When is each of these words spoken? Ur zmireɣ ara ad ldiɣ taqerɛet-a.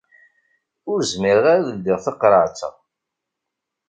Ur 0.91 0.99
zmireɣ 1.11 1.45
ara 1.53 1.59
ad 1.61 1.67
ldiɣ 1.77 1.97
taqerɛet-a. 2.05 2.69